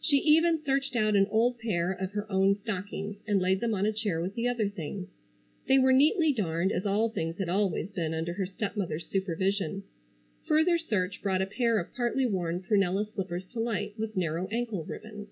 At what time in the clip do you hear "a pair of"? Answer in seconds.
11.42-11.92